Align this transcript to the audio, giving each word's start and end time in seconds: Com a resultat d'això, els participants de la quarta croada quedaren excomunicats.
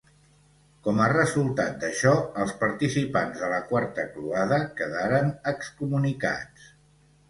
Com 0.87 1.01
a 1.07 1.09
resultat 1.11 1.77
d'això, 1.83 2.15
els 2.45 2.55
participants 2.63 3.45
de 3.45 3.53
la 3.55 3.63
quarta 3.71 4.09
croada 4.17 4.63
quedaren 4.83 5.35
excomunicats. 5.57 6.71